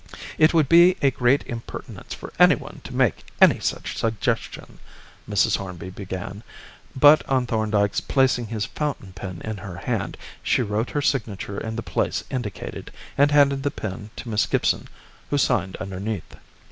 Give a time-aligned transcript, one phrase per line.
[0.39, 4.79] "It would be a great impertinence for anyone to make any such suggestion,"
[5.29, 5.57] Mrs.
[5.57, 6.41] Hornby began;
[6.95, 11.75] but on Thorndyke's placing his fountain pen in her hand, she wrote her signature in
[11.75, 14.87] the place indicated and handed the pen to Miss Gibson,
[15.29, 16.35] who signed underneath.